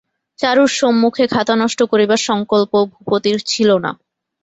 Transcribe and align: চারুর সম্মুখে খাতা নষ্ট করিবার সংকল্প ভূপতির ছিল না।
চারুর 0.39 0.71
সম্মুখে 0.79 1.25
খাতা 1.27 1.55
নষ্ট 1.55 1.79
করিবার 1.91 2.19
সংকল্প 2.29 2.71
ভূপতির 2.93 3.37
ছিল 3.47 3.69
না। 3.77 3.91